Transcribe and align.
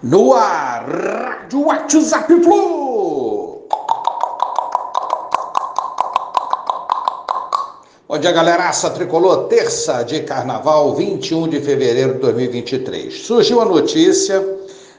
No 0.00 0.32
ar, 0.32 0.86
Rádio 0.88 1.66
WhatsApp 1.66 2.32
Flu. 2.44 3.66
Bom 8.06 8.18
dia, 8.20 8.30
galeraça 8.30 8.90
tricolor. 8.90 9.48
Terça 9.48 10.04
de 10.04 10.20
carnaval, 10.20 10.94
21 10.94 11.48
de 11.48 11.60
fevereiro 11.60 12.14
de 12.14 12.20
2023. 12.20 13.12
Surgiu 13.12 13.60
a 13.60 13.64
notícia 13.64 14.40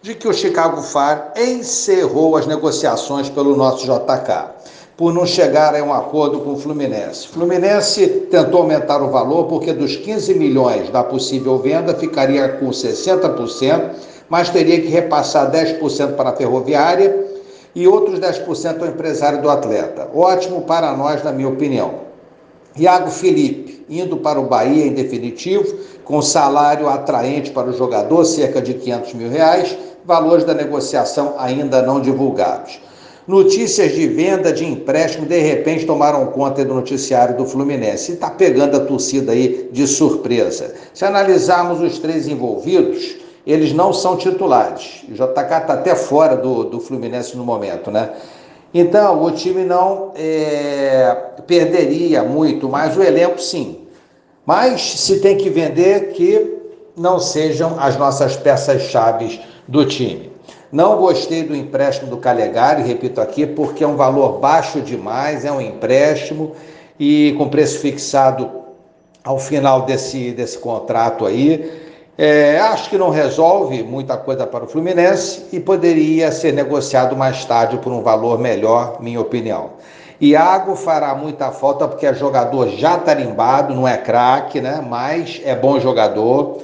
de 0.00 0.14
que 0.14 0.28
o 0.28 0.32
Chicago 0.32 0.80
Fire 0.80 1.30
encerrou 1.36 2.34
as 2.34 2.46
negociações 2.46 3.28
pelo 3.28 3.54
nosso 3.54 3.84
JK 3.84 4.56
por 4.96 5.12
não 5.12 5.26
chegar 5.26 5.74
a 5.74 5.82
um 5.82 5.92
acordo 5.92 6.40
com 6.40 6.54
o 6.54 6.56
Fluminense. 6.56 7.26
O 7.26 7.30
Fluminense 7.30 8.06
tentou 8.30 8.62
aumentar 8.62 9.02
o 9.02 9.10
valor 9.10 9.44
porque 9.44 9.72
dos 9.72 9.96
15 9.96 10.34
milhões 10.34 10.88
da 10.88 11.04
possível 11.04 11.58
venda 11.58 11.94
ficaria 11.94 12.48
com 12.48 12.70
60%, 12.70 13.90
mas 14.28 14.48
teria 14.48 14.80
que 14.80 14.88
repassar 14.88 15.50
10% 15.52 16.14
para 16.14 16.30
a 16.30 16.36
ferroviária 16.36 17.26
e 17.74 17.86
outros 17.86 18.18
10% 18.18 18.80
ao 18.80 18.88
empresário 18.88 19.42
do 19.42 19.50
atleta. 19.50 20.08
Ótimo 20.14 20.62
para 20.62 20.96
nós, 20.96 21.22
na 21.22 21.30
minha 21.30 21.48
opinião. 21.48 22.06
Iago 22.74 23.10
Felipe, 23.10 23.84
indo 23.88 24.16
para 24.16 24.40
o 24.40 24.44
Bahia 24.44 24.86
em 24.86 24.94
definitivo, 24.94 25.78
com 26.04 26.22
salário 26.22 26.88
atraente 26.88 27.50
para 27.50 27.68
o 27.68 27.72
jogador, 27.72 28.24
cerca 28.24 28.62
de 28.62 28.74
500 28.74 29.14
mil 29.14 29.30
reais, 29.30 29.76
valores 30.04 30.44
da 30.44 30.54
negociação 30.54 31.34
ainda 31.38 31.82
não 31.82 32.00
divulgados. 32.00 32.80
Notícias 33.26 33.92
de 33.92 34.06
venda 34.06 34.52
de 34.52 34.64
empréstimo 34.64 35.26
de 35.26 35.40
repente 35.40 35.84
tomaram 35.84 36.26
conta 36.26 36.64
do 36.64 36.72
noticiário 36.72 37.36
do 37.36 37.44
Fluminense 37.44 38.12
está 38.12 38.30
pegando 38.30 38.76
a 38.76 38.80
torcida 38.80 39.32
aí 39.32 39.68
de 39.72 39.84
surpresa. 39.88 40.72
Se 40.94 41.04
analisarmos 41.04 41.80
os 41.80 41.98
três 41.98 42.28
envolvidos, 42.28 43.16
eles 43.44 43.72
não 43.72 43.92
são 43.92 44.16
titulares. 44.16 45.02
O 45.08 45.12
JK 45.12 45.40
está 45.40 45.72
até 45.72 45.96
fora 45.96 46.36
do, 46.36 46.64
do 46.64 46.78
Fluminense 46.78 47.36
no 47.36 47.44
momento, 47.44 47.90
né? 47.90 48.12
Então, 48.72 49.22
o 49.24 49.30
time 49.32 49.64
não 49.64 50.12
é, 50.14 51.16
perderia 51.48 52.22
muito, 52.22 52.68
mas 52.68 52.96
o 52.96 53.02
elenco 53.02 53.40
sim. 53.40 53.78
Mas 54.44 55.00
se 55.00 55.18
tem 55.18 55.36
que 55.36 55.50
vender, 55.50 56.12
que 56.12 56.54
não 56.96 57.18
sejam 57.18 57.76
as 57.80 57.96
nossas 57.96 58.36
peças-chave 58.36 59.40
do 59.66 59.84
time. 59.84 60.35
Não 60.72 60.96
gostei 60.96 61.44
do 61.44 61.54
empréstimo 61.54 62.10
do 62.10 62.16
Calegari, 62.16 62.82
repito 62.82 63.20
aqui, 63.20 63.46
porque 63.46 63.84
é 63.84 63.86
um 63.86 63.96
valor 63.96 64.40
baixo 64.40 64.80
demais, 64.80 65.44
é 65.44 65.52
um 65.52 65.60
empréstimo 65.60 66.52
e 66.98 67.34
com 67.38 67.48
preço 67.48 67.78
fixado 67.78 68.50
ao 69.22 69.38
final 69.38 69.82
desse, 69.82 70.32
desse 70.32 70.58
contrato 70.58 71.24
aí. 71.24 71.84
É, 72.18 72.58
acho 72.58 72.88
que 72.90 72.98
não 72.98 73.10
resolve 73.10 73.82
muita 73.82 74.16
coisa 74.16 74.46
para 74.46 74.64
o 74.64 74.68
Fluminense 74.68 75.44
e 75.52 75.60
poderia 75.60 76.32
ser 76.32 76.52
negociado 76.52 77.14
mais 77.14 77.44
tarde 77.44 77.76
por 77.76 77.92
um 77.92 78.02
valor 78.02 78.38
melhor, 78.38 79.00
minha 79.00 79.20
opinião. 79.20 79.72
Iago 80.20 80.74
fará 80.74 81.14
muita 81.14 81.52
falta 81.52 81.86
porque 81.86 82.06
é 82.06 82.14
jogador 82.14 82.70
já 82.70 82.96
tarimbado, 82.96 83.74
não 83.74 83.86
é 83.86 83.98
craque, 83.98 84.62
né? 84.62 84.82
Mas 84.86 85.42
é 85.44 85.54
bom 85.54 85.78
jogador. 85.78 86.62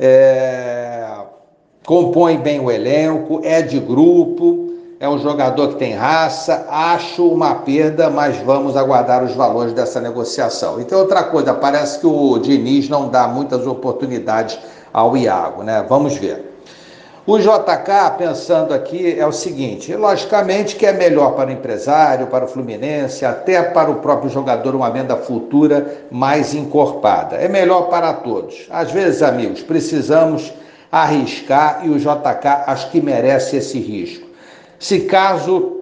É 0.00 1.37
compõe 1.88 2.36
bem 2.36 2.60
o 2.60 2.70
elenco, 2.70 3.40
é 3.42 3.62
de 3.62 3.80
grupo, 3.80 4.74
é 5.00 5.08
um 5.08 5.18
jogador 5.18 5.68
que 5.68 5.76
tem 5.76 5.94
raça. 5.94 6.66
Acho 6.68 7.26
uma 7.26 7.54
perda, 7.54 8.10
mas 8.10 8.36
vamos 8.42 8.76
aguardar 8.76 9.24
os 9.24 9.34
valores 9.34 9.72
dessa 9.72 9.98
negociação. 9.98 10.78
Então, 10.82 10.98
outra 10.98 11.22
coisa, 11.22 11.54
parece 11.54 11.98
que 11.98 12.06
o 12.06 12.38
Diniz 12.40 12.90
não 12.90 13.08
dá 13.08 13.26
muitas 13.26 13.66
oportunidades 13.66 14.58
ao 14.92 15.16
Iago, 15.16 15.62
né? 15.62 15.82
Vamos 15.88 16.14
ver. 16.14 16.60
O 17.26 17.38
JK, 17.38 18.18
pensando 18.18 18.74
aqui, 18.74 19.18
é 19.18 19.26
o 19.26 19.32
seguinte: 19.32 19.94
logicamente 19.96 20.76
que 20.76 20.84
é 20.84 20.92
melhor 20.92 21.30
para 21.36 21.48
o 21.48 21.52
empresário, 21.52 22.26
para 22.26 22.44
o 22.44 22.48
Fluminense, 22.48 23.24
até 23.24 23.62
para 23.62 23.90
o 23.90 23.94
próprio 23.94 24.28
jogador, 24.28 24.74
uma 24.74 24.90
venda 24.90 25.16
futura 25.16 26.04
mais 26.10 26.52
encorpada. 26.52 27.36
É 27.36 27.48
melhor 27.48 27.88
para 27.88 28.12
todos. 28.12 28.66
Às 28.68 28.90
vezes, 28.90 29.22
amigos, 29.22 29.62
precisamos 29.62 30.52
arriscar 30.90 31.82
e 31.84 31.90
o 31.90 31.98
JK 31.98 32.64
acho 32.66 32.90
que 32.90 33.00
merece 33.00 33.56
esse 33.56 33.78
risco. 33.78 34.26
Se 34.78 35.00
caso 35.00 35.76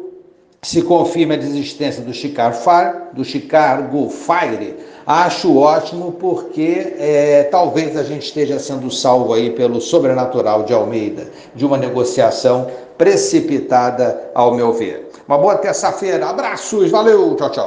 se 0.63 0.83
confirme 0.83 1.35
a 1.35 1.39
desistência 1.39 2.03
do 2.03 2.13
Chicago 2.13 2.57
Fire, 2.57 3.03
do 3.13 3.25
Chicago 3.25 4.11
Fire, 4.11 4.75
acho 5.07 5.57
ótimo 5.57 6.13
porque 6.13 6.95
é, 6.99 7.45
talvez 7.45 7.97
a 7.97 8.03
gente 8.03 8.27
esteja 8.27 8.59
sendo 8.59 8.91
salvo 8.91 9.33
aí 9.33 9.51
pelo 9.51 9.81
sobrenatural 9.81 10.65
de 10.65 10.75
Almeida, 10.75 11.29
de 11.55 11.65
uma 11.65 11.77
negociação 11.77 12.69
precipitada, 12.99 14.31
ao 14.35 14.55
meu 14.55 14.73
ver. 14.73 15.11
Uma 15.29 15.39
boa 15.39 15.57
terça-feira, 15.57 16.27
abraços, 16.27 16.91
valeu, 16.91 17.37
tchau, 17.37 17.51
tchau. 17.51 17.65